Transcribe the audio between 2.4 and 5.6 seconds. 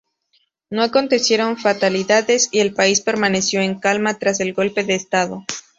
y el país permaneció en calma tras el golpe de Estado.